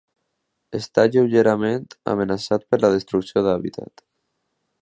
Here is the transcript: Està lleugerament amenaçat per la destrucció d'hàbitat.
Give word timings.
Està 0.77 1.03
lleugerament 1.15 1.85
amenaçat 2.15 2.67
per 2.71 2.83
la 2.83 2.91
destrucció 2.97 3.45
d'hàbitat. 3.49 4.09